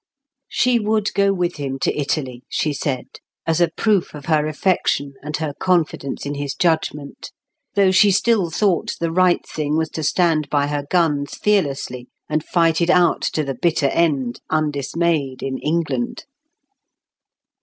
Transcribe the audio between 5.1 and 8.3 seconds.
and her confidence in his judgment, though she